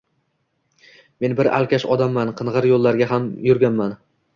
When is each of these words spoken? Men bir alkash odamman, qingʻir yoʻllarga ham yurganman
Men 1.25 1.39
bir 1.41 1.51
alkash 1.59 1.87
odamman, 1.97 2.35
qingʻir 2.43 2.73
yoʻllarga 2.75 3.15
ham 3.17 3.33
yurganman 3.51 4.01